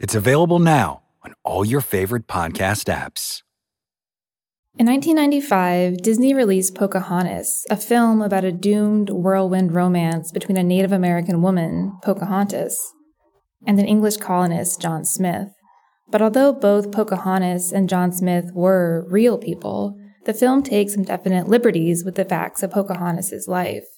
It's 0.00 0.14
available 0.14 0.60
now 0.60 1.02
on 1.24 1.34
all 1.42 1.64
your 1.64 1.80
favorite 1.80 2.28
podcast 2.28 2.84
apps. 2.84 3.42
In 4.78 4.86
1995, 4.86 5.96
Disney 5.96 6.32
released 6.32 6.76
Pocahontas, 6.76 7.66
a 7.68 7.76
film 7.76 8.22
about 8.22 8.44
a 8.44 8.52
doomed 8.52 9.10
whirlwind 9.10 9.74
romance 9.74 10.30
between 10.30 10.56
a 10.56 10.62
Native 10.62 10.92
American 10.92 11.42
woman, 11.42 11.98
Pocahontas, 12.04 12.78
and 13.66 13.80
an 13.80 13.86
English 13.86 14.18
colonist, 14.18 14.80
John 14.80 15.04
Smith. 15.04 15.48
But 16.08 16.22
although 16.22 16.52
both 16.52 16.92
Pocahontas 16.92 17.72
and 17.72 17.88
John 17.88 18.12
Smith 18.12 18.52
were 18.54 19.04
real 19.10 19.36
people, 19.36 19.98
the 20.26 20.32
film 20.32 20.62
takes 20.62 20.94
some 20.94 21.02
definite 21.02 21.48
liberties 21.48 22.04
with 22.04 22.14
the 22.14 22.24
facts 22.24 22.62
of 22.62 22.70
Pocahontas' 22.70 23.48
life. 23.48 23.88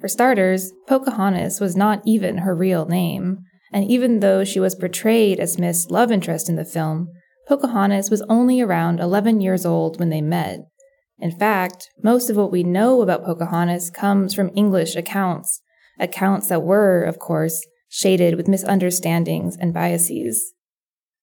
For 0.00 0.06
starters, 0.06 0.70
Pocahontas 0.86 1.58
was 1.58 1.74
not 1.74 2.00
even 2.04 2.38
her 2.38 2.54
real 2.54 2.86
name 2.86 3.38
and 3.76 3.90
even 3.90 4.20
though 4.20 4.42
she 4.42 4.58
was 4.58 4.74
portrayed 4.74 5.38
as 5.38 5.52
Smith's 5.52 5.90
love 5.90 6.10
interest 6.10 6.48
in 6.48 6.56
the 6.56 6.64
film, 6.64 7.08
Pocahontas 7.46 8.08
was 8.08 8.22
only 8.22 8.62
around 8.62 9.00
11 9.00 9.42
years 9.42 9.66
old 9.66 9.98
when 9.98 10.08
they 10.08 10.22
met. 10.22 10.60
In 11.18 11.30
fact, 11.30 11.90
most 12.02 12.30
of 12.30 12.36
what 12.36 12.50
we 12.50 12.64
know 12.64 13.02
about 13.02 13.22
Pocahontas 13.22 13.90
comes 13.90 14.32
from 14.32 14.50
English 14.56 14.96
accounts, 14.96 15.60
accounts 16.00 16.48
that 16.48 16.62
were, 16.62 17.02
of 17.02 17.18
course, 17.18 17.66
shaded 17.90 18.36
with 18.36 18.48
misunderstandings 18.48 19.58
and 19.58 19.74
biases. 19.74 20.54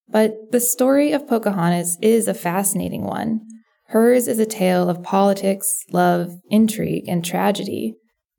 But 0.08 0.36
the 0.52 0.60
story 0.60 1.12
of 1.12 1.28
Pocahontas 1.28 1.98
is 2.04 2.28
a 2.28 2.36
fascinating 2.36 3.02
one. 3.02 3.42
Hers 3.88 4.28
is 4.28 4.38
a 4.38 4.46
tale 4.46 4.92
of 4.92 5.02
politics, 5.02 5.80
love, 5.92 6.36
intrigue, 6.52 7.06
and 7.08 7.26
tragedy, 7.26 7.96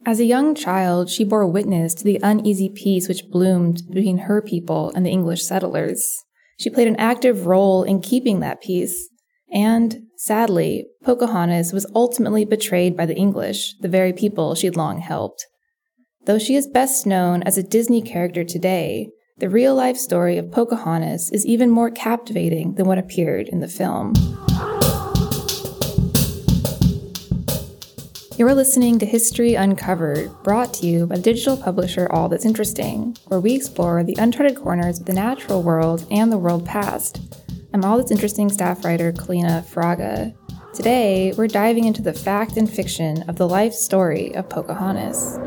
as 0.07 0.21
a 0.21 0.25
young 0.25 0.55
child, 0.55 1.09
she 1.09 1.25
bore 1.25 1.47
witness 1.47 1.95
to 1.95 2.05
the 2.05 2.21
uneasy 2.23 2.69
peace 2.69 3.09
which 3.09 3.29
bloomed 3.31 3.83
between 3.91 4.19
her 4.19 4.43
people 4.43 4.93
and 4.95 5.05
the 5.05 5.11
English 5.11 5.45
settlers. 5.45 6.25
She 6.59 6.71
played 6.71 6.89
an 6.89 6.97
active 6.97 7.47
role 7.47 7.83
in 7.83 8.01
keeping 8.01 8.41
that 8.41 8.61
peace. 8.61 9.09
And, 9.53 10.03
sadly, 10.17 10.87
Pocahontas 11.05 11.73
was 11.73 11.87
ultimately 11.95 12.45
betrayed 12.45 12.97
by 12.97 13.07
the 13.07 13.17
English, 13.17 13.75
the 13.81 13.89
very 13.89 14.13
people 14.13 14.55
she'd 14.55 14.77
long 14.77 14.99
helped. 14.99 15.47
Though 16.27 16.39
she 16.39 16.55
is 16.55 16.67
best 16.67 17.07
known 17.07 17.43
as 17.43 17.59
a 17.59 17.63
Disney 17.63 18.03
character 18.03 18.45
today, 18.45 19.11
the 19.39 19.51
real 19.51 19.75
life 19.75 19.97
story 19.97 20.39
of 20.39 20.53
Pocahontas 20.53 21.31
is 21.33 21.45
even 21.45 21.71
more 21.71 21.91
captivating 21.91 22.75
than 22.75 22.87
what 22.87 22.99
appeared 22.99 23.49
in 23.49 23.61
the 23.61 23.69
film. 23.69 24.15
You're 28.37 28.53
listening 28.53 28.99
to 28.99 29.07
History 29.07 29.55
Uncovered, 29.55 30.43
brought 30.43 30.75
to 30.75 30.87
you 30.89 31.07
by 31.07 31.15
the 31.15 31.23
digital 31.23 31.57
publisher 31.57 32.09
All 32.11 32.29
That's 32.29 32.45
Interesting, 32.45 33.17
where 33.29 33.39
we 33.39 33.55
explore 33.55 34.03
the 34.03 34.17
uncharted 34.19 34.57
corners 34.57 34.99
of 34.99 35.07
the 35.07 35.13
natural 35.13 35.63
world 35.63 36.05
and 36.11 36.33
the 36.33 36.39
world 36.39 36.67
past. 36.67 37.21
I'm 37.73 37.85
All 37.85 37.97
That's 37.97 38.11
Interesting 38.11 38.51
staff 38.51 38.85
writer 38.85 39.13
Kaleena 39.13 39.63
Fraga. 39.63 40.35
Today, 40.75 41.33
we're 41.39 41.47
diving 41.47 41.85
into 41.85 42.03
the 42.03 42.13
fact 42.13 42.57
and 42.57 42.69
fiction 42.69 43.23
of 43.29 43.37
the 43.37 43.47
life 43.47 43.73
story 43.73 44.35
of 44.35 44.51
Pocahontas. 44.51 45.39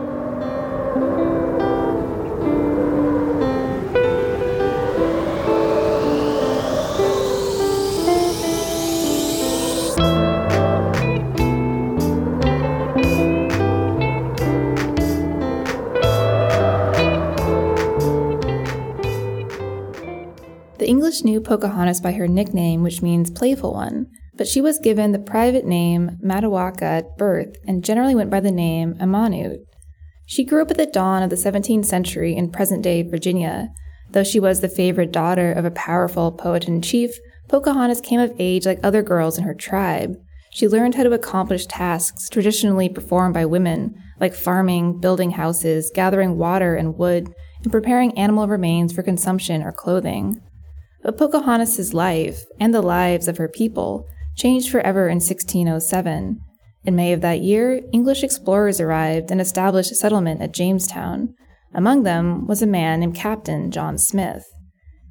English 21.08 21.24
knew 21.24 21.40
Pocahontas 21.40 22.02
by 22.02 22.12
her 22.12 22.28
nickname, 22.28 22.84
which 22.84 23.02
means 23.02 23.32
playful 23.32 23.74
one, 23.74 24.08
but 24.36 24.46
she 24.46 24.60
was 24.60 24.78
given 24.78 25.14
the 25.14 25.20
private 25.20 25.64
name 25.64 26.18
Matoaka 26.22 26.82
at 26.82 27.18
birth 27.18 27.56
and 27.66 27.82
generally 27.82 28.14
went 28.14 28.30
by 28.30 28.42
the 28.42 28.52
name 28.52 28.94
Amonute. 28.96 29.60
She 30.26 30.44
grew 30.44 30.62
up 30.62 30.70
at 30.70 30.76
the 30.76 30.86
dawn 30.86 31.24
of 31.24 31.30
the 31.30 31.38
17th 31.38 31.86
century 31.86 32.36
in 32.36 32.52
present 32.52 32.84
day 32.84 33.04
Virginia. 33.04 33.70
Though 34.12 34.26
she 34.26 34.42
was 34.42 34.60
the 34.60 34.68
favorite 34.68 35.14
daughter 35.14 35.54
of 35.54 35.64
a 35.64 35.72
powerful 35.72 36.34
Powhatan 36.34 36.82
chief, 36.82 37.12
Pocahontas 37.48 38.02
came 38.02 38.20
of 38.20 38.34
age 38.38 38.66
like 38.66 38.82
other 38.84 39.02
girls 39.02 39.38
in 39.38 39.46
her 39.46 39.56
tribe. 39.56 40.18
She 40.52 40.68
learned 40.68 40.96
how 40.96 41.04
to 41.04 41.14
accomplish 41.14 41.68
tasks 41.68 42.28
traditionally 42.28 42.90
performed 42.90 43.34
by 43.34 43.46
women, 43.46 43.96
like 44.20 44.36
farming, 44.36 45.00
building 45.00 45.32
houses, 45.32 45.90
gathering 45.96 46.38
water 46.38 46.76
and 46.76 46.98
wood, 46.98 47.34
and 47.64 47.72
preparing 47.72 48.18
animal 48.18 48.50
remains 48.50 48.92
for 48.92 49.04
consumption 49.04 49.64
or 49.64 49.72
clothing. 49.72 50.42
But 51.08 51.18
Pocahontas' 51.18 51.94
life, 51.94 52.44
and 52.60 52.74
the 52.74 52.82
lives 52.82 53.30
of 53.30 53.38
her 53.38 53.48
people, 53.48 54.06
changed 54.36 54.70
forever 54.70 55.08
in 55.08 55.22
1607. 55.22 56.42
In 56.84 56.96
May 56.98 57.14
of 57.14 57.22
that 57.22 57.40
year, 57.40 57.80
English 57.94 58.24
explorers 58.24 58.82
arrived 58.82 59.32
and 59.32 59.40
established 59.40 59.90
a 59.90 59.96
settlement 59.96 60.42
at 60.42 60.54
Jamestown. 60.54 61.34
Among 61.74 62.04
them 62.04 62.46
was 62.46 62.62
a 62.62 62.68
man 62.68 63.00
named 63.00 63.16
Captain 63.16 63.72
John 63.72 63.98
Smith. 63.98 64.44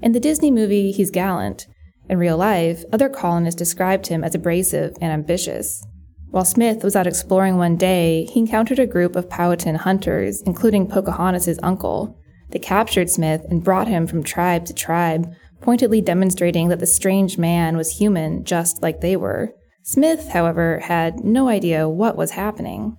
In 0.03 0.13
the 0.13 0.21
Disney 0.21 0.51
movie, 0.51 0.93
he's 0.93 1.11
gallant. 1.11 1.67
In 2.11 2.19
real 2.19 2.37
life, 2.37 2.85
other 2.93 3.09
colonists 3.09 3.59
described 3.59 4.09
him 4.09 4.23
as 4.23 4.35
abrasive 4.35 4.93
and 5.01 5.11
ambitious. 5.11 5.83
While 6.29 6.45
Smith 6.45 6.85
was 6.85 6.95
out 6.95 7.07
exploring 7.07 7.57
one 7.57 7.77
day, 7.77 8.27
he 8.27 8.41
encountered 8.41 8.81
a 8.81 8.87
group 8.87 9.17
of 9.17 9.31
Powhatan 9.31 9.77
hunters, 9.77 10.43
including 10.43 10.89
Pocahontas' 10.89 11.59
uncle. 11.63 12.19
They 12.51 12.59
captured 12.59 13.09
Smith 13.09 13.47
and 13.49 13.65
brought 13.65 13.89
him 13.89 14.07
from 14.07 14.23
tribe 14.23 14.67
to 14.67 14.75
tribe, 14.75 15.35
pointedly 15.67 16.01
demonstrating 16.01 16.69
that 16.69 16.79
the 16.79 16.87
strange 16.87 17.39
man 17.39 17.77
was 17.77 17.99
human 17.99 18.45
just 18.45 18.81
like 18.83 19.01
they 19.01 19.17
were. 19.17 19.53
Smith, 19.83 20.29
however, 20.29 20.79
had 20.85 21.25
no 21.25 21.49
idea 21.49 21.89
what 21.89 22.17
was 22.17 22.31
happening. 22.31 22.97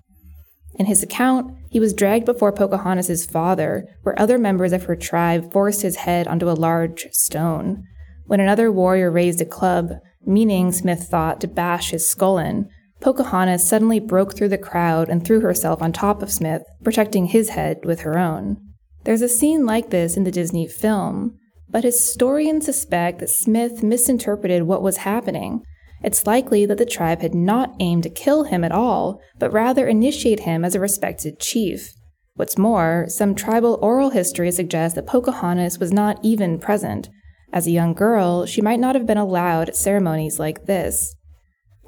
In 0.76 0.86
his 0.86 1.02
account, 1.02 1.50
he 1.70 1.80
was 1.80 1.94
dragged 1.94 2.26
before 2.26 2.52
Pocahontas' 2.52 3.26
father, 3.26 3.88
where 4.04 4.20
other 4.20 4.38
members 4.38 4.74
of 4.74 4.84
her 4.84 4.98
tribe 4.98 5.50
forced 5.50 5.82
his 5.82 5.96
head 5.96 6.28
onto 6.28 6.50
a 6.50 6.60
large 6.60 7.08
stone. 7.12 7.86
When 8.26 8.42
another 8.42 8.70
warrior 8.70 9.10
raised 9.10 9.40
a 9.40 9.46
club, 9.46 9.94
meaning 10.26 10.74
Smith 10.74 11.04
thought 11.04 11.40
to 11.40 11.48
bash 11.48 11.92
his 11.92 12.06
skull 12.06 12.38
in, 12.38 12.68
Pocahontas 13.00 13.66
suddenly 13.66 14.02
broke 14.02 14.36
through 14.36 14.50
the 14.50 14.58
crowd 14.58 15.08
and 15.08 15.24
threw 15.24 15.40
herself 15.40 15.82
on 15.82 15.94
top 15.94 16.22
of 16.22 16.34
Smith, 16.34 16.64
protecting 16.84 17.28
his 17.28 17.48
head 17.48 17.86
with 17.86 18.02
her 18.02 18.18
own. 18.18 18.58
There's 19.06 19.22
a 19.22 19.30
scene 19.30 19.66
like 19.66 19.90
this 19.90 20.18
in 20.18 20.26
the 20.26 20.32
Disney 20.32 20.68
film 20.68 21.40
but 21.70 21.84
historians 21.84 22.66
suspect 22.66 23.20
that 23.20 23.30
Smith 23.30 23.84
misinterpreted 23.84 24.64
what 24.64 24.82
was 24.82 24.98
happening. 24.98 25.64
It's 26.04 26.28
likely 26.28 26.66
that 26.66 26.78
the 26.78 26.86
tribe 26.86 27.22
had 27.22 27.34
not 27.34 27.76
aimed 27.80 28.04
to 28.04 28.10
kill 28.10 28.44
him 28.44 28.64
at 28.64 28.72
all, 28.72 29.20
but 29.40 29.52
rather 29.52 29.88
initiate 29.88 30.42
him 30.42 30.64
as 30.64 30.76
a 30.76 30.80
respected 30.80 31.40
chief. 31.40 31.92
What's 32.36 32.58
more, 32.58 33.06
some 33.10 33.34
tribal 33.34 33.80
oral 33.82 34.12
history 34.12 34.52
suggests 34.52 34.96
that 34.96 35.08
Pocahontas 35.08 35.80
was 35.80 35.92
not 35.92 36.20
even 36.24 36.60
present. 36.60 37.10
As 37.52 37.66
a 37.66 37.72
young 37.72 37.94
girl, 37.94 38.46
she 38.46 38.62
might 38.62 38.80
not 38.80 38.94
have 38.94 39.08
been 39.08 39.18
allowed 39.18 39.70
at 39.70 39.76
ceremonies 39.76 40.40
like 40.40 40.66
this. 40.66 41.16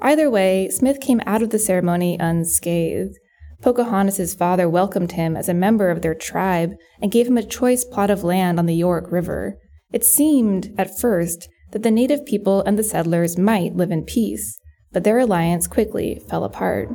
Either 0.02 0.28
way, 0.28 0.68
Smith 0.70 1.00
came 1.00 1.20
out 1.24 1.42
of 1.42 1.50
the 1.50 1.58
ceremony 1.58 2.16
unscathed. 2.18 3.16
Pocahontas' 3.62 4.34
father 4.34 4.68
welcomed 4.68 5.12
him 5.12 5.36
as 5.36 5.48
a 5.48 5.54
member 5.54 5.90
of 5.90 6.02
their 6.02 6.14
tribe 6.14 6.72
and 7.00 7.12
gave 7.12 7.26
him 7.28 7.36
a 7.38 7.42
choice 7.42 7.84
plot 7.84 8.10
of 8.10 8.24
land 8.24 8.58
on 8.58 8.66
the 8.66 8.74
York 8.74 9.12
River. 9.12 9.58
It 9.92 10.04
seemed, 10.04 10.72
at 10.78 10.98
first, 10.98 11.48
that 11.72 11.82
the 11.82 11.90
native 11.90 12.24
people 12.24 12.62
and 12.62 12.78
the 12.78 12.84
settlers 12.84 13.38
might 13.38 13.76
live 13.76 13.90
in 13.90 14.04
peace, 14.04 14.58
but 14.92 15.04
their 15.04 15.18
alliance 15.18 15.66
quickly 15.66 16.20
fell 16.28 16.44
apart. 16.44 16.88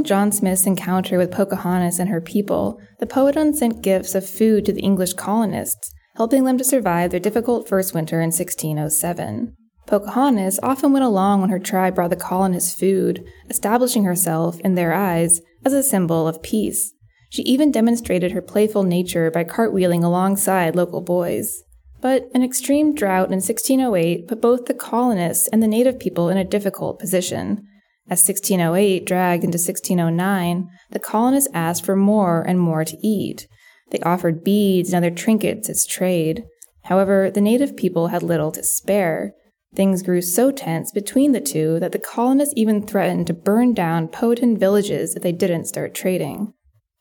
Following 0.00 0.08
John 0.08 0.32
Smith's 0.32 0.66
encounter 0.66 1.18
with 1.18 1.30
Pocahontas 1.30 1.98
and 1.98 2.08
her 2.08 2.22
people, 2.22 2.80
the 3.00 3.06
Powhatan 3.06 3.52
sent 3.52 3.82
gifts 3.82 4.14
of 4.14 4.26
food 4.26 4.64
to 4.64 4.72
the 4.72 4.80
English 4.80 5.12
colonists, 5.12 5.92
helping 6.16 6.44
them 6.44 6.56
to 6.56 6.64
survive 6.64 7.10
their 7.10 7.20
difficult 7.20 7.68
first 7.68 7.92
winter 7.92 8.22
in 8.22 8.28
1607. 8.28 9.54
Pocahontas 9.86 10.58
often 10.62 10.94
went 10.94 11.04
along 11.04 11.42
when 11.42 11.50
her 11.50 11.58
tribe 11.58 11.96
brought 11.96 12.08
the 12.08 12.16
colonists 12.16 12.72
food, 12.72 13.22
establishing 13.50 14.04
herself, 14.04 14.58
in 14.60 14.74
their 14.74 14.94
eyes, 14.94 15.42
as 15.66 15.74
a 15.74 15.82
symbol 15.82 16.26
of 16.26 16.42
peace. 16.42 16.94
She 17.28 17.42
even 17.42 17.70
demonstrated 17.70 18.32
her 18.32 18.40
playful 18.40 18.84
nature 18.84 19.30
by 19.30 19.44
cartwheeling 19.44 20.02
alongside 20.02 20.76
local 20.76 21.02
boys. 21.02 21.62
But 22.00 22.24
an 22.34 22.42
extreme 22.42 22.94
drought 22.94 23.28
in 23.28 23.42
1608 23.42 24.28
put 24.28 24.40
both 24.40 24.64
the 24.64 24.72
colonists 24.72 25.46
and 25.48 25.62
the 25.62 25.68
native 25.68 26.00
people 26.00 26.30
in 26.30 26.38
a 26.38 26.44
difficult 26.44 26.98
position. 26.98 27.66
As 28.10 28.26
1608 28.26 29.06
dragged 29.06 29.44
into 29.44 29.56
1609, 29.56 30.68
the 30.90 30.98
colonists 30.98 31.48
asked 31.54 31.84
for 31.84 31.94
more 31.94 32.42
and 32.42 32.58
more 32.58 32.84
to 32.84 32.98
eat. 33.06 33.46
They 33.90 34.00
offered 34.00 34.42
beads 34.42 34.92
and 34.92 34.96
other 34.96 35.14
trinkets 35.14 35.68
as 35.70 35.86
trade. 35.86 36.42
However, 36.84 37.30
the 37.30 37.40
native 37.40 37.76
people 37.76 38.08
had 38.08 38.24
little 38.24 38.50
to 38.50 38.64
spare. 38.64 39.34
Things 39.76 40.02
grew 40.02 40.22
so 40.22 40.50
tense 40.50 40.90
between 40.90 41.30
the 41.30 41.40
two 41.40 41.78
that 41.78 41.92
the 41.92 42.00
colonists 42.00 42.54
even 42.56 42.84
threatened 42.84 43.28
to 43.28 43.32
burn 43.32 43.74
down 43.74 44.08
Powhatan 44.08 44.58
villages 44.58 45.14
if 45.14 45.22
they 45.22 45.30
didn't 45.30 45.66
start 45.66 45.94
trading. 45.94 46.52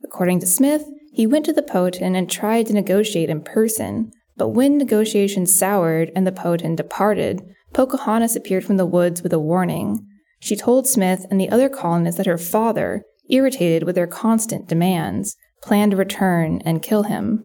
According 0.04 0.42
to 0.42 0.46
Smith, 0.46 0.86
he 1.12 1.26
went 1.26 1.44
to 1.46 1.54
the 1.54 1.64
Powhatan 1.64 2.16
and 2.16 2.30
tried 2.30 2.68
to 2.68 2.74
negotiate 2.74 3.32
in 3.32 3.42
person, 3.42 4.12
but 4.38 4.50
when 4.50 4.78
negotiations 4.78 5.58
soured 5.58 6.12
and 6.16 6.28
the 6.28 6.32
Powhatan 6.32 6.76
departed, 6.76 7.42
Pocahontas 7.74 8.36
appeared 8.36 8.64
from 8.64 8.78
the 8.78 8.86
woods 8.86 9.24
with 9.24 9.34
a 9.34 9.40
warning. 9.40 10.06
She 10.40 10.56
told 10.56 10.88
Smith 10.88 11.26
and 11.30 11.40
the 11.40 11.50
other 11.50 11.70
colonists 11.70 12.18
that 12.18 12.26
her 12.26 12.38
father, 12.38 13.04
irritated 13.30 13.84
with 13.84 13.96
their 13.96 14.08
constant 14.08 14.68
demands, 14.68 15.36
planned 15.62 15.92
to 15.92 15.98
return 15.98 16.62
and 16.66 16.82
kill 16.82 17.04
him. 17.04 17.44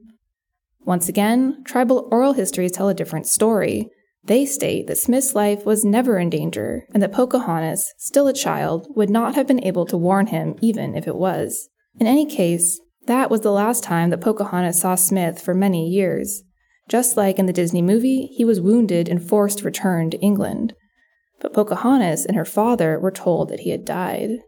Once 0.81 1.08
again, 1.08 1.62
tribal 1.64 2.08
oral 2.11 2.35
histories 2.35 2.73
tell 2.73 2.88
a 2.88 2.94
different 2.94 3.26
story. 3.26 3.88
They 4.23 4.46
state 4.46 4.87
that 4.87 4.99
Smith's 4.99 5.35
life 5.35 5.67
was 5.67 5.85
never 5.85 6.19
in 6.19 6.31
danger 6.31 6.87
and 6.93 7.02
that 7.02 7.12
Pocahontas, 7.12 7.93
still 7.99 8.29
a 8.29 8.32
child, 8.32 8.87
would 8.94 9.11
not 9.11 9.35
have 9.35 9.46
been 9.46 9.64
able 9.64 9.87
to 9.87 9.96
warn 9.96 10.29
him 10.29 10.55
even 10.62 10.94
if 10.94 11.06
it 11.06 11.17
was. 11.17 11.69
In 11.99 12.06
any 12.06 12.26
case, 12.26 12.81
that 13.06 13.31
was 13.31 13.43
the 13.43 13.52
last 13.52 13.82
time 13.82 14.11
that 14.11 14.20
Pocahontas 14.20 14.81
saw 14.81 14.94
Smith 14.94 15.41
for 15.41 15.52
many 15.52 15.88
years. 15.88 16.43
Just 16.88 17.17
like 17.17 17.38
in 17.38 17.46
the 17.46 17.52
Disney 17.52 17.82
movie, 17.82 18.26
he 18.35 18.44
was 18.44 18.61
wounded 18.61 19.08
and 19.08 19.26
forced 19.26 19.58
to 19.58 19.64
return 19.64 20.11
to 20.11 20.20
England 20.20 20.75
but 21.40 21.52
Pocahontas 21.52 22.25
and 22.25 22.36
her 22.36 22.44
father 22.44 22.98
were 22.98 23.10
told 23.10 23.48
that 23.48 23.60
he 23.60 23.70
had 23.70 23.84
died. 23.84 24.38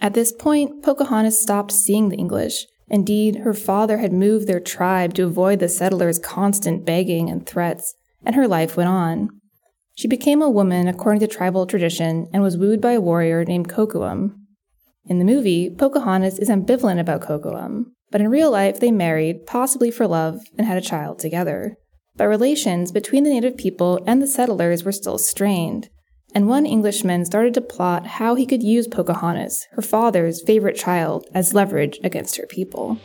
At 0.00 0.14
this 0.14 0.32
point, 0.32 0.82
Pocahontas 0.82 1.40
stopped 1.40 1.72
seeing 1.72 2.08
the 2.08 2.16
English. 2.16 2.66
Indeed, 2.88 3.36
her 3.36 3.54
father 3.54 3.98
had 3.98 4.12
moved 4.12 4.46
their 4.46 4.60
tribe 4.60 5.14
to 5.14 5.24
avoid 5.24 5.58
the 5.58 5.68
settlers' 5.68 6.18
constant 6.18 6.84
begging 6.84 7.30
and 7.30 7.46
threats, 7.46 7.94
and 8.24 8.34
her 8.34 8.46
life 8.46 8.76
went 8.76 8.90
on. 8.90 9.30
She 9.94 10.08
became 10.08 10.42
a 10.42 10.50
woman 10.50 10.88
according 10.88 11.20
to 11.20 11.26
tribal 11.26 11.66
tradition 11.66 12.28
and 12.32 12.42
was 12.42 12.58
wooed 12.58 12.80
by 12.80 12.92
a 12.92 13.00
warrior 13.00 13.44
named 13.44 13.68
Kocoum. 13.68 14.34
In 15.06 15.18
the 15.18 15.24
movie, 15.24 15.70
Pocahontas 15.70 16.38
is 16.38 16.50
ambivalent 16.50 16.98
about 16.98 17.20
Kocoum, 17.20 17.92
but 18.10 18.20
in 18.20 18.28
real 18.28 18.50
life 18.50 18.80
they 18.80 18.90
married, 18.90 19.46
possibly 19.46 19.90
for 19.90 20.06
love, 20.06 20.40
and 20.58 20.66
had 20.66 20.78
a 20.78 20.82
child 20.82 21.18
together. 21.18 21.76
But 22.16 22.28
relations 22.28 22.92
between 22.92 23.24
the 23.24 23.30
native 23.30 23.56
people 23.56 24.02
and 24.06 24.20
the 24.20 24.26
settlers 24.26 24.84
were 24.84 24.92
still 24.92 25.18
strained, 25.18 25.90
and 26.34 26.48
one 26.48 26.66
Englishman 26.66 27.24
started 27.24 27.54
to 27.54 27.60
plot 27.60 28.06
how 28.06 28.34
he 28.34 28.44
could 28.44 28.62
use 28.62 28.88
Pocahontas, 28.88 29.68
her 29.72 29.82
father's 29.82 30.42
favorite 30.42 30.76
child, 30.76 31.26
as 31.32 31.54
leverage 31.54 32.00
against 32.02 32.36
her 32.36 32.46
people. 32.46 32.98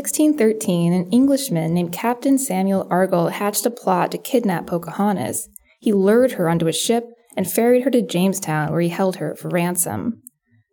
1613, 0.00 0.92
an 0.92 1.10
Englishman 1.10 1.74
named 1.74 1.92
Captain 1.92 2.38
Samuel 2.38 2.88
Argall 2.90 3.30
hatched 3.30 3.66
a 3.66 3.70
plot 3.70 4.10
to 4.12 4.18
kidnap 4.18 4.66
Pocahontas. 4.66 5.48
He 5.78 5.92
lured 5.92 6.32
her 6.32 6.48
onto 6.48 6.66
a 6.66 6.72
ship 6.72 7.04
and 7.36 7.50
ferried 7.50 7.84
her 7.84 7.90
to 7.90 8.02
Jamestown, 8.02 8.70
where 8.70 8.80
he 8.80 8.88
held 8.88 9.16
her 9.16 9.34
for 9.36 9.48
ransom. 9.48 10.22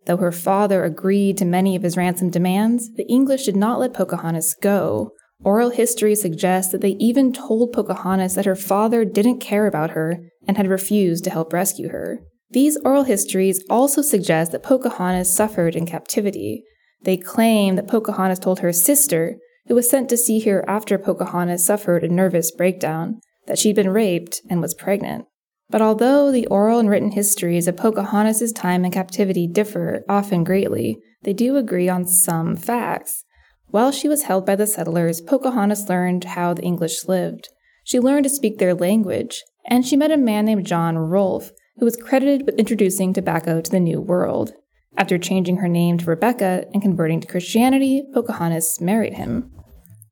Though 0.06 0.18
her 0.18 0.31
father 0.31 0.83
agreed 0.83 1.38
to 1.38 1.45
many 1.45 1.75
of 1.75 1.83
his 1.83 1.97
ransom 1.97 2.29
demands, 2.29 2.89
the 2.95 3.07
English 3.07 3.45
did 3.45 3.56
not 3.56 3.79
let 3.79 3.94
Pocahontas 3.94 4.56
go. 4.62 5.12
Oral 5.44 5.69
history 5.69 6.15
suggests 6.15 6.71
that 6.71 6.81
they 6.81 6.95
even 7.00 7.33
told 7.33 7.73
Pocahontas 7.73 8.35
that 8.35 8.45
her 8.45 8.56
father 8.56 9.06
didn't 9.06 9.39
care 9.39 9.68
about 9.68 9.91
her 9.91 10.19
and 10.47 10.57
had 10.57 10.68
refused 10.68 11.23
to 11.25 11.30
help 11.30 11.53
rescue 11.53 11.89
her. 11.89 12.21
These 12.50 12.77
oral 12.85 13.03
histories 13.03 13.63
also 13.69 14.01
suggest 14.01 14.51
that 14.53 14.63
Pocahontas 14.63 15.35
suffered 15.35 15.75
in 15.75 15.85
captivity, 15.85 16.63
they 17.01 17.17
claim 17.17 17.75
that 17.75 17.88
Pocahontas 17.88 18.39
told 18.39 18.59
her 18.59 18.73
sister, 18.73 19.38
who 19.67 19.75
was 19.75 19.89
sent 19.89 20.09
to 20.09 20.17
see 20.17 20.39
her 20.41 20.67
after 20.69 20.97
Pocahontas 20.97 21.65
suffered 21.65 22.03
a 22.03 22.09
nervous 22.09 22.51
breakdown, 22.51 23.19
that 23.45 23.59
she'd 23.59 23.75
been 23.75 23.89
raped 23.89 24.41
and 24.49 24.61
was 24.61 24.73
pregnant. 24.73 25.25
But 25.69 25.81
although 25.81 26.31
the 26.31 26.47
oral 26.47 26.79
and 26.79 26.89
written 26.89 27.11
histories 27.11 27.67
of 27.67 27.75
Pocahontas' 27.75 28.54
time 28.54 28.85
in 28.85 28.92
captivity 28.92 29.47
differ 29.47 30.04
often 30.07 30.44
greatly, 30.44 30.97
they 31.23 31.33
do 31.33 31.57
agree 31.57 31.89
on 31.89 32.07
some 32.07 32.56
facts. 32.56 33.23
While 33.69 33.92
she 33.92 34.07
was 34.07 34.23
held 34.23 34.45
by 34.45 34.56
the 34.56 34.68
settlers, 34.68 35.19
Pocahontas 35.19 35.89
learned 35.89 36.23
how 36.23 36.54
the 36.54 36.61
English 36.61 37.07
lived. 37.07 37.49
She 37.83 37.99
learned 37.99 38.23
to 38.23 38.30
speak 38.30 38.59
their 38.59 38.73
language, 38.73 39.44
and 39.66 39.85
she 39.85 39.97
met 39.97 40.11
a 40.11 40.18
man 40.18 40.45
named 40.45 40.66
John 40.66 40.97
Rolfe, 40.97 41.51
who 41.77 41.85
was 41.85 41.97
credited 41.97 42.45
with 42.45 42.56
introducing 42.56 43.13
tobacco 43.13 43.59
to 43.59 43.69
the 43.69 43.80
New 43.80 43.99
World. 43.99 44.54
After 44.97 45.19
changing 45.19 45.57
her 45.57 45.68
name 45.68 45.99
to 45.99 46.06
Rebecca 46.06 46.66
and 46.73 46.81
converting 46.81 47.21
to 47.21 47.27
Christianity, 47.27 48.04
Pocahontas 48.13 48.81
married 48.81 49.13
him. 49.13 49.51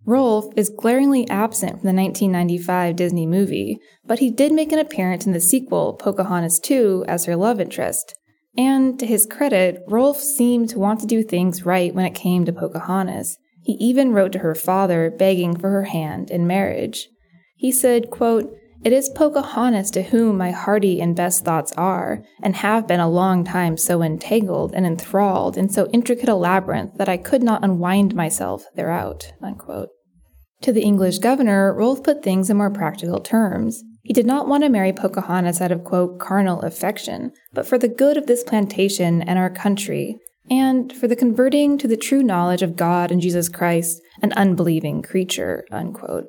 Rolfe 0.06 0.54
is 0.56 0.70
glaringly 0.70 1.28
absent 1.28 1.82
from 1.82 1.88
the 1.88 2.02
1995 2.02 2.96
Disney 2.96 3.26
movie, 3.26 3.80
but 4.06 4.20
he 4.20 4.30
did 4.30 4.52
make 4.52 4.72
an 4.72 4.78
appearance 4.78 5.26
in 5.26 5.34
the 5.34 5.42
sequel, 5.42 5.94
Pocahontas 5.94 6.60
2, 6.60 7.06
as 7.08 7.26
her 7.26 7.36
love 7.36 7.60
interest. 7.60 8.14
And 8.56 9.00
to 9.00 9.08
his 9.08 9.26
credit, 9.26 9.84
Rolfe 9.88 10.22
seemed 10.22 10.70
to 10.70 10.80
want 10.80 11.00
to 11.00 11.08
do 11.08 11.24
things 11.24 11.66
right 11.66 11.94
when 11.94 12.06
it 12.06 12.14
came 12.14 12.46
to 12.46 12.54
Pocahontas. 12.54 13.38
He 13.64 13.74
even 13.74 14.14
wrote 14.14 14.32
to 14.34 14.40
her 14.40 14.54
father 14.54 15.10
begging 15.10 15.58
for 15.58 15.72
her 15.72 15.86
hand 15.86 16.30
in 16.30 16.46
marriage. 16.46 17.10
He 17.58 17.72
said, 17.72 18.12
quote, 18.12 18.56
it 18.86 18.94
is 18.94 19.10
Pocahontas 19.10 19.90
to 19.90 20.04
whom 20.04 20.38
my 20.38 20.52
hearty 20.52 21.02
and 21.02 21.16
best 21.16 21.44
thoughts 21.44 21.72
are, 21.72 22.24
and 22.44 22.56
have 22.58 22.88
been 22.88 23.00
a 23.00 23.10
long 23.10 23.44
time 23.44 23.78
so 23.78 24.04
entangled 24.04 24.76
and 24.76 24.86
enthralled 24.86 25.58
in 25.58 25.68
so 25.70 25.90
intricate 25.92 26.30
a 26.30 26.36
labyrinth 26.36 26.92
that 26.98 27.10
I 27.10 27.18
could 27.18 27.42
not 27.42 27.64
unwind 27.64 28.14
myself 28.14 28.66
thereout. 28.78 29.32
Unquote. 29.42 29.90
To 30.62 30.72
the 30.72 30.84
English 30.84 31.18
governor, 31.18 31.74
Rolfe 31.74 32.04
put 32.04 32.22
things 32.22 32.52
in 32.52 32.58
more 32.58 32.70
practical 32.70 33.20
terms. 33.20 33.84
He 34.04 34.14
did 34.14 34.28
not 34.28 34.48
want 34.48 34.64
to 34.64 34.70
marry 34.70 34.94
Pocahontas 34.94 35.62
out 35.62 35.72
of, 35.72 35.84
quote, 35.84 36.20
carnal 36.20 36.62
affection, 36.62 37.32
but 37.54 37.66
for 37.66 37.80
the 37.80 37.88
good 37.88 38.18
of 38.18 38.28
this 38.28 38.44
plantation 38.44 39.24
and 39.24 39.40
our 39.40 39.50
country, 39.50 40.20
and 40.48 40.94
for 40.94 41.08
the 41.08 41.16
converting 41.16 41.80
to 41.80 41.88
the 41.88 41.98
true 41.98 42.22
knowledge 42.22 42.62
of 42.62 42.76
God 42.76 43.12
and 43.12 43.20
Jesus 43.20 43.50
Christ, 43.50 44.00
an 44.22 44.32
unbelieving 44.34 45.02
creature, 45.02 45.66
unquote. 45.72 46.28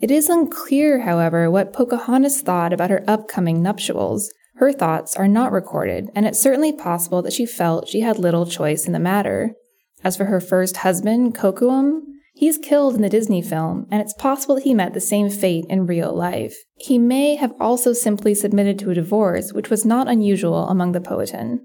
It 0.00 0.10
is 0.10 0.28
unclear, 0.28 1.00
however, 1.00 1.50
what 1.50 1.72
Pocahontas 1.72 2.42
thought 2.42 2.72
about 2.72 2.90
her 2.90 3.04
upcoming 3.06 3.62
nuptials. 3.62 4.32
Her 4.56 4.72
thoughts 4.72 5.16
are 5.16 5.28
not 5.28 5.52
recorded, 5.52 6.10
and 6.14 6.26
it's 6.26 6.40
certainly 6.40 6.72
possible 6.72 7.22
that 7.22 7.32
she 7.32 7.46
felt 7.46 7.88
she 7.88 8.00
had 8.00 8.18
little 8.18 8.46
choice 8.46 8.86
in 8.86 8.92
the 8.92 8.98
matter. 8.98 9.54
As 10.02 10.16
for 10.16 10.26
her 10.26 10.40
first 10.40 10.78
husband, 10.78 11.34
Kocoum, 11.34 12.02
He's 12.36 12.58
killed 12.58 12.96
in 12.96 13.02
the 13.02 13.08
Disney 13.08 13.42
film, 13.42 13.86
and 13.92 14.02
it's 14.02 14.12
possible 14.12 14.56
that 14.56 14.64
he 14.64 14.74
met 14.74 14.92
the 14.92 15.00
same 15.00 15.30
fate 15.30 15.66
in 15.68 15.86
real 15.86 16.12
life. 16.12 16.56
He 16.76 16.98
may 16.98 17.36
have 17.36 17.54
also 17.60 17.92
simply 17.92 18.34
submitted 18.34 18.76
to 18.80 18.90
a 18.90 18.94
divorce, 18.94 19.52
which 19.52 19.70
was 19.70 19.84
not 19.84 20.08
unusual 20.08 20.68
among 20.68 20.92
the 20.92 21.00
Powhatan. 21.00 21.64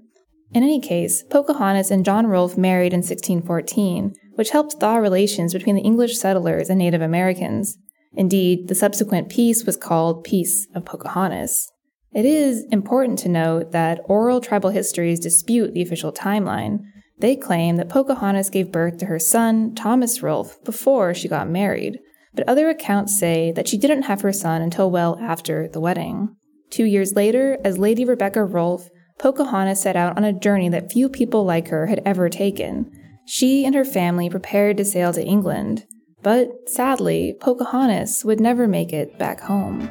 In 0.52 0.62
any 0.62 0.80
case, 0.80 1.24
Pocahontas 1.24 1.90
and 1.90 2.04
John 2.04 2.28
Rolfe 2.28 2.56
married 2.56 2.92
in 2.92 2.98
1614, 2.98 4.14
which 4.36 4.50
helped 4.50 4.74
thaw 4.74 4.96
relations 4.96 5.52
between 5.52 5.74
the 5.74 5.82
English 5.82 6.16
settlers 6.16 6.70
and 6.70 6.78
Native 6.78 7.02
Americans. 7.02 7.76
Indeed, 8.14 8.68
the 8.68 8.74
subsequent 8.74 9.28
peace 9.28 9.64
was 9.64 9.76
called 9.76 10.24
Peace 10.24 10.66
of 10.74 10.84
Pocahontas. 10.84 11.70
It 12.12 12.24
is 12.24 12.66
important 12.72 13.18
to 13.20 13.28
note 13.28 13.70
that 13.72 14.00
oral 14.06 14.40
tribal 14.40 14.70
histories 14.70 15.20
dispute 15.20 15.74
the 15.74 15.82
official 15.82 16.12
timeline, 16.12 16.80
they 17.20 17.36
claim 17.36 17.76
that 17.76 17.90
Pocahontas 17.90 18.48
gave 18.48 18.72
birth 18.72 18.96
to 18.98 19.06
her 19.06 19.18
son, 19.18 19.74
Thomas 19.74 20.22
Rolfe, 20.22 20.62
before 20.64 21.12
she 21.12 21.28
got 21.28 21.48
married, 21.48 21.98
but 22.34 22.48
other 22.48 22.70
accounts 22.70 23.18
say 23.18 23.52
that 23.52 23.68
she 23.68 23.76
didn't 23.76 24.04
have 24.04 24.22
her 24.22 24.32
son 24.32 24.62
until 24.62 24.90
well 24.90 25.18
after 25.20 25.68
the 25.68 25.80
wedding. 25.80 26.34
Two 26.70 26.84
years 26.84 27.14
later, 27.14 27.58
as 27.62 27.78
Lady 27.78 28.06
Rebecca 28.06 28.42
Rolfe, 28.42 28.88
Pocahontas 29.18 29.82
set 29.82 29.96
out 29.96 30.16
on 30.16 30.24
a 30.24 30.32
journey 30.32 30.70
that 30.70 30.90
few 30.90 31.10
people 31.10 31.44
like 31.44 31.68
her 31.68 31.88
had 31.88 32.00
ever 32.06 32.30
taken. 32.30 32.90
She 33.26 33.66
and 33.66 33.74
her 33.74 33.84
family 33.84 34.30
prepared 34.30 34.78
to 34.78 34.84
sail 34.84 35.12
to 35.12 35.22
England, 35.22 35.84
but 36.22 36.68
sadly, 36.68 37.36
Pocahontas 37.40 38.24
would 38.24 38.40
never 38.40 38.66
make 38.66 38.92
it 38.92 39.18
back 39.18 39.40
home. 39.40 39.90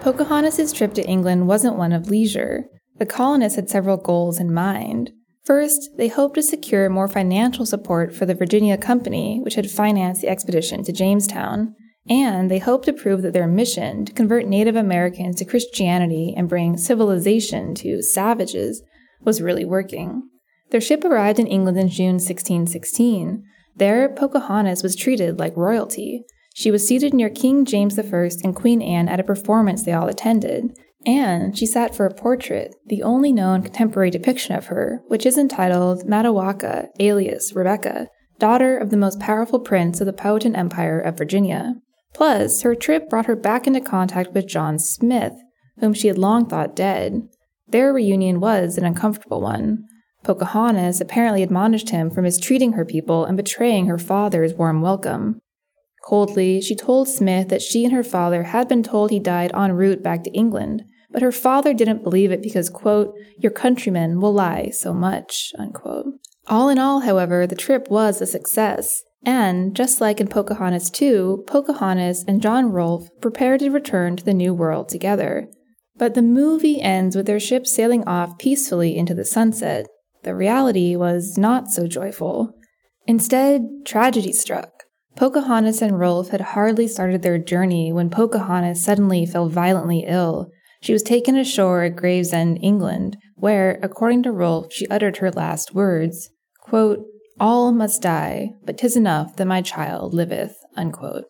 Pocahontas' 0.00 0.72
trip 0.72 0.94
to 0.94 1.06
England 1.06 1.46
wasn't 1.46 1.76
one 1.76 1.92
of 1.92 2.08
leisure. 2.08 2.64
The 2.96 3.04
colonists 3.04 3.56
had 3.56 3.68
several 3.68 3.98
goals 3.98 4.40
in 4.40 4.52
mind. 4.52 5.10
First, 5.44 5.90
they 5.98 6.08
hoped 6.08 6.36
to 6.36 6.42
secure 6.42 6.88
more 6.88 7.06
financial 7.06 7.66
support 7.66 8.14
for 8.14 8.24
the 8.24 8.34
Virginia 8.34 8.78
Company, 8.78 9.40
which 9.42 9.56
had 9.56 9.70
financed 9.70 10.22
the 10.22 10.28
expedition 10.28 10.84
to 10.84 10.92
Jamestown. 10.92 11.74
And 12.08 12.50
they 12.50 12.58
hoped 12.58 12.86
to 12.86 12.94
prove 12.94 13.20
that 13.22 13.34
their 13.34 13.46
mission 13.46 14.06
to 14.06 14.12
convert 14.12 14.46
Native 14.46 14.74
Americans 14.74 15.36
to 15.36 15.44
Christianity 15.44 16.32
and 16.34 16.48
bring 16.48 16.78
civilization 16.78 17.74
to 17.76 18.02
savages 18.02 18.82
was 19.20 19.42
really 19.42 19.66
working. 19.66 20.22
Their 20.70 20.80
ship 20.80 21.04
arrived 21.04 21.38
in 21.38 21.46
England 21.46 21.78
in 21.78 21.88
June 21.88 22.14
1616. 22.14 23.44
There, 23.76 24.08
Pocahontas 24.08 24.82
was 24.82 24.96
treated 24.96 25.38
like 25.38 25.56
royalty. 25.56 26.24
She 26.60 26.70
was 26.70 26.86
seated 26.86 27.14
near 27.14 27.30
King 27.30 27.64
James 27.64 27.98
I 27.98 28.02
and 28.44 28.54
Queen 28.54 28.82
Anne 28.82 29.08
at 29.08 29.18
a 29.18 29.24
performance 29.24 29.82
they 29.82 29.94
all 29.94 30.08
attended, 30.08 30.76
and 31.06 31.56
she 31.56 31.64
sat 31.64 31.94
for 31.94 32.04
a 32.04 32.12
portrait, 32.12 32.74
the 32.84 33.02
only 33.02 33.32
known 33.32 33.62
contemporary 33.62 34.10
depiction 34.10 34.54
of 34.54 34.66
her, 34.66 35.00
which 35.08 35.24
is 35.24 35.38
entitled 35.38 36.06
Matoaka, 36.06 36.88
alias 36.98 37.54
Rebecca, 37.54 38.08
daughter 38.38 38.76
of 38.76 38.90
the 38.90 38.98
most 38.98 39.18
powerful 39.18 39.58
prince 39.58 40.02
of 40.02 40.06
the 40.06 40.12
Powhatan 40.12 40.54
Empire 40.54 41.00
of 41.00 41.16
Virginia. 41.16 41.76
Plus, 42.12 42.60
her 42.60 42.74
trip 42.74 43.08
brought 43.08 43.24
her 43.24 43.36
back 43.36 43.66
into 43.66 43.80
contact 43.80 44.34
with 44.34 44.46
John 44.46 44.78
Smith, 44.78 45.32
whom 45.78 45.94
she 45.94 46.08
had 46.08 46.18
long 46.18 46.46
thought 46.46 46.76
dead. 46.76 47.22
Their 47.68 47.90
reunion 47.90 48.38
was 48.38 48.76
an 48.76 48.84
uncomfortable 48.84 49.40
one. 49.40 49.86
Pocahontas 50.24 51.00
apparently 51.00 51.42
admonished 51.42 51.88
him 51.88 52.10
for 52.10 52.20
mistreating 52.20 52.72
her 52.72 52.84
people 52.84 53.24
and 53.24 53.38
betraying 53.38 53.86
her 53.86 53.96
father's 53.96 54.52
warm 54.52 54.82
welcome. 54.82 55.40
Coldly, 56.02 56.60
she 56.60 56.74
told 56.74 57.08
Smith 57.08 57.48
that 57.48 57.62
she 57.62 57.84
and 57.84 57.92
her 57.92 58.02
father 58.02 58.44
had 58.44 58.68
been 58.68 58.82
told 58.82 59.10
he 59.10 59.20
died 59.20 59.52
en 59.54 59.72
route 59.72 60.02
back 60.02 60.24
to 60.24 60.32
England, 60.32 60.82
but 61.10 61.22
her 61.22 61.32
father 61.32 61.74
didn't 61.74 62.02
believe 62.02 62.30
it 62.30 62.42
because, 62.42 62.70
quote, 62.70 63.14
your 63.38 63.52
countrymen 63.52 64.20
will 64.20 64.32
lie 64.32 64.70
so 64.70 64.94
much, 64.94 65.52
unquote. 65.58 66.06
All 66.46 66.68
in 66.68 66.78
all, 66.78 67.00
however, 67.00 67.46
the 67.46 67.54
trip 67.54 67.88
was 67.90 68.20
a 68.20 68.26
success. 68.26 69.02
And, 69.24 69.76
just 69.76 70.00
like 70.00 70.20
in 70.20 70.28
Pocahontas 70.28 70.90
2, 70.90 71.44
Pocahontas 71.46 72.24
and 72.26 72.40
John 72.40 72.72
Rolfe 72.72 73.08
prepare 73.20 73.58
to 73.58 73.70
return 73.70 74.16
to 74.16 74.24
the 74.24 74.32
New 74.32 74.54
World 74.54 74.88
together. 74.88 75.48
But 75.96 76.14
the 76.14 76.22
movie 76.22 76.80
ends 76.80 77.14
with 77.14 77.26
their 77.26 77.40
ship 77.40 77.66
sailing 77.66 78.02
off 78.04 78.38
peacefully 78.38 78.96
into 78.96 79.12
the 79.12 79.26
sunset. 79.26 79.86
The 80.22 80.34
reality 80.34 80.96
was 80.96 81.36
not 81.36 81.68
so 81.68 81.86
joyful. 81.86 82.54
Instead, 83.06 83.66
tragedy 83.84 84.32
struck. 84.32 84.79
Pocahontas 85.20 85.82
and 85.82 86.00
Rolfe 86.00 86.30
had 86.30 86.40
hardly 86.40 86.88
started 86.88 87.20
their 87.20 87.36
journey 87.36 87.92
when 87.92 88.08
Pocahontas 88.08 88.82
suddenly 88.82 89.26
fell 89.26 89.50
violently 89.50 90.06
ill. 90.06 90.50
She 90.80 90.94
was 90.94 91.02
taken 91.02 91.36
ashore 91.36 91.82
at 91.82 91.94
Gravesend, 91.94 92.58
England, 92.62 93.18
where, 93.34 93.78
according 93.82 94.22
to 94.22 94.32
Rolfe, 94.32 94.72
she 94.72 94.86
uttered 94.86 95.18
her 95.18 95.30
last 95.30 95.74
words, 95.74 96.30
quote, 96.62 97.04
All 97.38 97.70
must 97.70 98.00
die, 98.00 98.52
but 98.64 98.78
'tis 98.78 98.96
enough 98.96 99.36
that 99.36 99.44
my 99.44 99.60
child 99.60 100.14
liveth. 100.14 100.56
Unquote. 100.74 101.26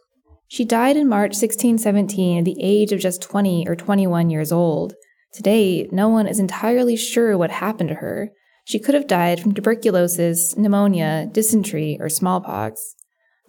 She 0.46 0.64
died 0.64 0.96
in 0.96 1.08
March 1.08 1.32
1617 1.32 2.38
at 2.38 2.44
the 2.44 2.62
age 2.62 2.92
of 2.92 3.00
just 3.00 3.20
20 3.20 3.66
or 3.66 3.74
21 3.74 4.30
years 4.30 4.52
old. 4.52 4.94
Today, 5.32 5.88
no 5.90 6.08
one 6.08 6.28
is 6.28 6.38
entirely 6.38 6.94
sure 6.94 7.36
what 7.36 7.50
happened 7.50 7.88
to 7.88 7.96
her. 7.96 8.30
She 8.64 8.78
could 8.78 8.94
have 8.94 9.08
died 9.08 9.40
from 9.40 9.52
tuberculosis, 9.52 10.56
pneumonia, 10.56 11.28
dysentery, 11.32 11.96
or 11.98 12.08
smallpox. 12.08 12.94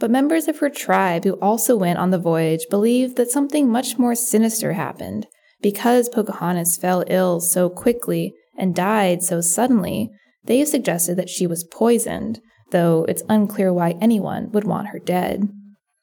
But 0.02 0.10
members 0.10 0.48
of 0.48 0.58
her 0.58 0.70
tribe 0.72 1.26
who 1.26 1.34
also 1.34 1.78
went 1.78 2.00
on 2.00 2.10
the 2.10 2.18
voyage 2.18 2.66
believed 2.72 3.18
that 3.18 3.30
something 3.30 3.70
much 3.70 4.00
more 4.00 4.16
sinister 4.16 4.74
happened. 4.74 5.28
Because 5.62 6.10
Pocahontas 6.10 6.76
fell 6.76 7.04
ill 7.06 7.40
so 7.40 7.70
quickly 7.70 8.34
and 8.58 8.74
died 8.74 9.22
so 9.22 9.42
suddenly, 9.42 10.10
they 10.44 10.58
have 10.58 10.70
suggested 10.70 11.18
that 11.18 11.30
she 11.30 11.46
was 11.46 11.64
poisoned, 11.64 12.42
though 12.72 13.06
it's 13.08 13.22
unclear 13.30 13.72
why 13.72 13.96
anyone 14.02 14.50
would 14.54 14.64
want 14.64 14.88
her 14.88 14.98
dead. 14.98 15.48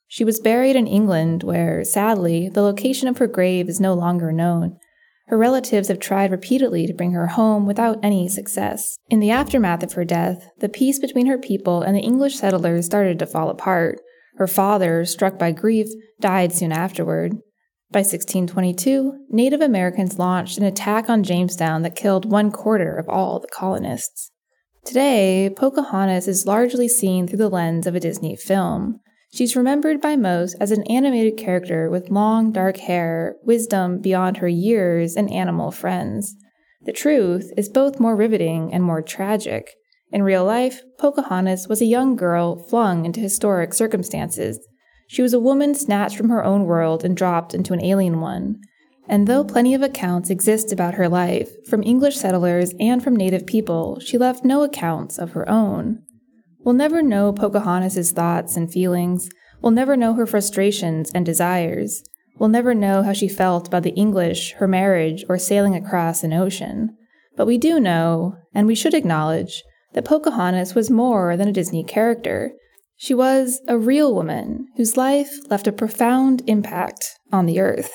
She 0.06 0.24
was 0.24 0.38
buried 0.38 0.76
in 0.76 0.86
England, 0.86 1.42
where, 1.42 1.82
sadly, 1.82 2.48
the 2.48 2.62
location 2.62 3.08
of 3.08 3.18
her 3.18 3.26
grave 3.26 3.68
is 3.68 3.80
no 3.80 3.94
longer 3.94 4.30
known, 4.30 4.78
her 5.28 5.36
relatives 5.36 5.88
have 5.88 6.00
tried 6.00 6.30
repeatedly 6.30 6.86
to 6.86 6.94
bring 6.94 7.12
her 7.12 7.28
home 7.28 7.66
without 7.66 7.98
any 8.02 8.28
success. 8.28 8.98
In 9.10 9.20
the 9.20 9.30
aftermath 9.30 9.82
of 9.82 9.92
her 9.92 10.04
death, 10.04 10.50
the 10.58 10.68
peace 10.68 10.98
between 10.98 11.26
her 11.26 11.38
people 11.38 11.82
and 11.82 11.94
the 11.94 12.00
English 12.00 12.36
settlers 12.36 12.86
started 12.86 13.18
to 13.18 13.26
fall 13.26 13.50
apart. 13.50 14.00
Her 14.36 14.46
father, 14.46 15.04
struck 15.04 15.38
by 15.38 15.52
grief, 15.52 15.88
died 16.18 16.52
soon 16.52 16.72
afterward. 16.72 17.32
By 17.90 18.00
1622, 18.00 19.26
Native 19.28 19.60
Americans 19.60 20.18
launched 20.18 20.56
an 20.58 20.64
attack 20.64 21.10
on 21.10 21.22
Jamestown 21.22 21.82
that 21.82 21.96
killed 21.96 22.30
one 22.30 22.50
quarter 22.50 22.96
of 22.96 23.08
all 23.08 23.38
the 23.38 23.48
colonists. 23.48 24.30
Today, 24.84 25.50
Pocahontas 25.54 26.26
is 26.26 26.46
largely 26.46 26.88
seen 26.88 27.26
through 27.26 27.38
the 27.38 27.50
lens 27.50 27.86
of 27.86 27.94
a 27.94 28.00
Disney 28.00 28.34
film. 28.34 29.00
She's 29.30 29.56
remembered 29.56 30.00
by 30.00 30.16
most 30.16 30.56
as 30.58 30.70
an 30.70 30.84
animated 30.84 31.36
character 31.36 31.90
with 31.90 32.10
long, 32.10 32.50
dark 32.50 32.78
hair, 32.78 33.36
wisdom 33.44 34.00
beyond 34.00 34.38
her 34.38 34.48
years, 34.48 35.16
and 35.16 35.30
animal 35.30 35.70
friends. 35.70 36.34
The 36.82 36.92
truth 36.92 37.52
is 37.56 37.68
both 37.68 38.00
more 38.00 38.16
riveting 38.16 38.72
and 38.72 38.82
more 38.82 39.02
tragic. 39.02 39.74
In 40.10 40.22
real 40.22 40.44
life, 40.44 40.80
Pocahontas 40.98 41.68
was 41.68 41.82
a 41.82 41.86
young 41.86 42.16
girl 42.16 42.56
flung 42.56 43.04
into 43.04 43.20
historic 43.20 43.74
circumstances. 43.74 44.58
She 45.08 45.20
was 45.20 45.34
a 45.34 45.40
woman 45.40 45.74
snatched 45.74 46.16
from 46.16 46.30
her 46.30 46.44
own 46.44 46.64
world 46.64 47.04
and 47.04 47.16
dropped 47.16 47.52
into 47.52 47.74
an 47.74 47.84
alien 47.84 48.20
one. 48.20 48.60
And 49.06 49.26
though 49.26 49.44
plenty 49.44 49.74
of 49.74 49.82
accounts 49.82 50.30
exist 50.30 50.72
about 50.72 50.94
her 50.94 51.08
life, 51.08 51.50
from 51.66 51.82
English 51.82 52.16
settlers 52.16 52.74
and 52.78 53.02
from 53.02 53.16
native 53.16 53.46
people, 53.46 54.00
she 54.00 54.18
left 54.18 54.44
no 54.44 54.62
accounts 54.62 55.18
of 55.18 55.32
her 55.32 55.48
own. 55.48 56.02
We'll 56.68 56.76
never 56.76 57.00
know 57.00 57.32
Pocahontas' 57.32 58.12
thoughts 58.12 58.54
and 58.54 58.70
feelings. 58.70 59.30
We'll 59.62 59.72
never 59.72 59.96
know 59.96 60.12
her 60.12 60.26
frustrations 60.26 61.10
and 61.14 61.24
desires. 61.24 62.02
We'll 62.38 62.50
never 62.50 62.74
know 62.74 63.02
how 63.02 63.14
she 63.14 63.26
felt 63.26 63.68
about 63.68 63.84
the 63.84 63.94
English, 63.94 64.52
her 64.58 64.68
marriage, 64.68 65.24
or 65.30 65.38
sailing 65.38 65.74
across 65.74 66.22
an 66.22 66.34
ocean. 66.34 66.94
But 67.38 67.46
we 67.46 67.56
do 67.56 67.80
know, 67.80 68.36
and 68.52 68.66
we 68.66 68.74
should 68.74 68.92
acknowledge, 68.92 69.62
that 69.94 70.04
Pocahontas 70.04 70.74
was 70.74 70.90
more 70.90 71.38
than 71.38 71.48
a 71.48 71.54
Disney 71.54 71.84
character. 71.84 72.52
She 72.98 73.14
was 73.14 73.62
a 73.66 73.78
real 73.78 74.14
woman 74.14 74.66
whose 74.76 74.94
life 74.94 75.38
left 75.48 75.68
a 75.68 75.72
profound 75.72 76.42
impact 76.46 77.14
on 77.32 77.46
the 77.46 77.60
earth. 77.60 77.94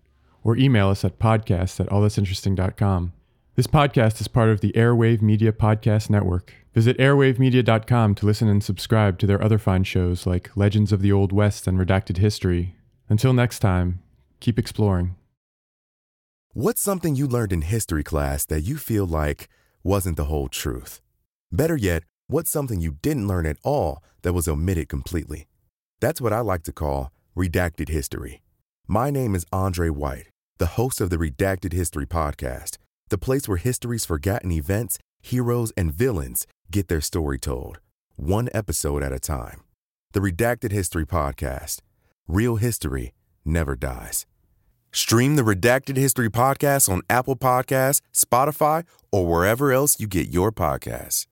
or 0.43 0.57
email 0.57 0.89
us 0.89 1.05
at 1.05 1.19
podcast 1.19 1.79
at 1.79 1.89
allthat'sinteresting.com. 1.89 3.13
This 3.55 3.67
podcast 3.67 4.21
is 4.21 4.27
part 4.27 4.49
of 4.49 4.61
the 4.61 4.71
Airwave 4.71 5.21
Media 5.21 5.51
Podcast 5.51 6.09
Network. 6.09 6.53
Visit 6.73 6.97
airwavemedia.com 6.97 8.15
to 8.15 8.25
listen 8.25 8.47
and 8.47 8.63
subscribe 8.63 9.19
to 9.19 9.27
their 9.27 9.43
other 9.43 9.57
fine 9.57 9.83
shows 9.83 10.25
like 10.25 10.55
Legends 10.55 10.93
of 10.93 11.01
the 11.01 11.11
Old 11.11 11.33
West 11.33 11.67
and 11.67 11.77
Redacted 11.77 12.17
History. 12.17 12.75
Until 13.09 13.33
next 13.33 13.59
time, 13.59 13.99
keep 14.39 14.57
exploring. 14.57 15.15
What's 16.53 16.81
something 16.81 17.15
you 17.15 17.27
learned 17.27 17.51
in 17.51 17.61
history 17.61 18.03
class 18.03 18.45
that 18.45 18.61
you 18.61 18.77
feel 18.77 19.05
like 19.05 19.49
wasn't 19.83 20.15
the 20.15 20.25
whole 20.25 20.47
truth? 20.47 21.01
Better 21.51 21.75
yet, 21.75 22.03
what's 22.27 22.49
something 22.49 22.79
you 22.79 22.93
didn't 23.01 23.27
learn 23.27 23.45
at 23.45 23.57
all 23.63 24.01
that 24.21 24.33
was 24.33 24.47
omitted 24.47 24.87
completely? 24.87 25.47
That's 25.99 26.21
what 26.21 26.33
I 26.33 26.39
like 26.39 26.63
to 26.63 26.71
call 26.71 27.11
redacted 27.35 27.89
history. 27.89 28.41
My 28.93 29.09
name 29.09 29.35
is 29.35 29.45
Andre 29.53 29.87
White, 29.87 30.27
the 30.57 30.75
host 30.75 30.99
of 30.99 31.09
the 31.09 31.15
Redacted 31.15 31.71
History 31.71 32.05
Podcast, 32.05 32.75
the 33.07 33.17
place 33.17 33.47
where 33.47 33.55
history's 33.55 34.03
forgotten 34.05 34.51
events, 34.51 34.99
heroes, 35.21 35.71
and 35.77 35.93
villains 35.93 36.45
get 36.69 36.89
their 36.89 36.99
story 36.99 37.39
told, 37.39 37.79
one 38.17 38.49
episode 38.53 39.01
at 39.01 39.13
a 39.13 39.17
time. 39.17 39.61
The 40.11 40.19
Redacted 40.19 40.73
History 40.73 41.05
Podcast. 41.05 41.79
Real 42.27 42.57
history 42.57 43.13
never 43.45 43.77
dies. 43.77 44.25
Stream 44.91 45.37
the 45.37 45.43
Redacted 45.43 45.95
History 45.95 46.29
Podcast 46.29 46.89
on 46.89 47.01
Apple 47.09 47.37
Podcasts, 47.37 48.01
Spotify, 48.13 48.83
or 49.09 49.25
wherever 49.25 49.71
else 49.71 50.01
you 50.01 50.07
get 50.07 50.27
your 50.27 50.51
podcasts. 50.51 51.27